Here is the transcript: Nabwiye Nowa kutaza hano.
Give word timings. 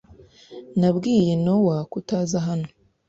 Nabwiye 0.79 1.33
Nowa 1.43 1.77
kutaza 1.91 2.37
hano. 2.47 2.67